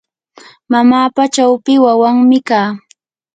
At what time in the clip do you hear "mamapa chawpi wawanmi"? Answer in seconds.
0.71-2.37